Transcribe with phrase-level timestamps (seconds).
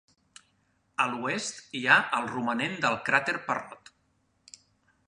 [1.05, 3.95] A l'oest hi ha el romanent del cràter Parrot.